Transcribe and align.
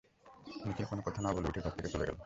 নিখিল 0.65 0.85
কোনো 0.85 1.01
কথা 1.05 1.19
না 1.21 1.29
বলে 1.33 1.47
উঠে 1.47 1.61
ঘর 1.61 1.73
থেকে 1.77 1.89
চলে 1.89 2.05
গেল। 2.05 2.17